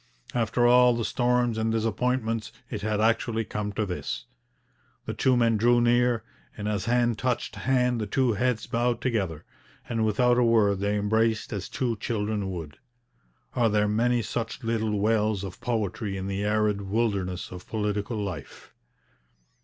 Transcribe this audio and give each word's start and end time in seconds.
After 0.33 0.65
all 0.65 0.95
the 0.95 1.05
storms 1.05 1.59
and 1.59 1.71
disappointments, 1.71 2.51
it 2.71 2.81
had 2.81 2.99
actually 2.99 3.45
come 3.45 3.71
to 3.73 3.85
this. 3.85 4.25
The 5.05 5.13
two 5.13 5.37
men 5.37 5.57
drew 5.57 5.79
near, 5.79 6.23
and 6.57 6.67
as 6.67 6.85
hand 6.85 7.19
touched 7.19 7.55
hand 7.55 8.01
the 8.01 8.07
two 8.07 8.33
heads 8.33 8.65
bowed 8.65 8.99
together, 8.99 9.45
and 9.87 10.03
without 10.03 10.39
a 10.39 10.43
word 10.43 10.79
they 10.79 10.97
embraced 10.97 11.53
as 11.53 11.69
two 11.69 11.97
children 11.97 12.49
would. 12.49 12.79
Are 13.55 13.69
there 13.69 13.87
many 13.87 14.23
such 14.23 14.63
little 14.63 14.99
wells 14.99 15.43
of 15.43 15.61
poetry 15.61 16.17
in 16.17 16.25
the 16.25 16.43
arid 16.45 16.81
wilderness 16.81 17.51
of 17.51 17.67
political 17.67 18.17
life? 18.17 18.73